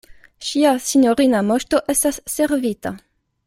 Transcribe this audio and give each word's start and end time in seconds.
Ŝia 0.47 0.71
sinjorina 0.85 1.43
Moŝto 1.51 1.83
estas 1.95 2.21
servita! 2.39 2.97